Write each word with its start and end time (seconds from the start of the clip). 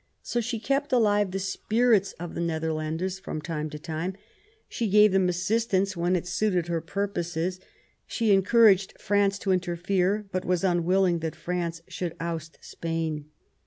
So 0.23 0.41
she 0.41 0.57
kept 0.59 0.91
alive 0.91 1.29
the 1.29 1.37
spirits 1.37 2.13
of 2.13 2.33
the 2.33 2.41
Netherlanders 2.41 3.19
from 3.19 3.39
time 3.39 3.69
to 3.69 3.77
time: 3.77 4.15
she 4.67 4.89
gave 4.89 5.11
them 5.11 5.29
assistance 5.29 5.95
when 5.95 6.15
it 6.15 6.25
suited 6.25 6.65
her 6.69 6.81
purposes; 6.81 7.59
she 8.07 8.33
en 8.33 8.41
couraged 8.41 8.99
France 8.99 9.37
to 9.37 9.51
interfere, 9.51 10.25
but 10.31 10.43
was 10.43 10.63
unwilling 10.63 11.19
that 11.19 11.35
France 11.35 11.83
should 11.87 12.15
oust 12.19 12.57
Spain. 12.61 13.25